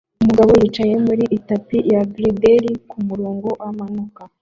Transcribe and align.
Umugabo 0.21 0.51
yicaye 0.61 0.95
muri 1.07 1.23
itapi 1.37 1.77
ya 1.91 2.01
glider 2.13 2.63
kumurongo 2.89 3.47
wamanuka 3.61 4.21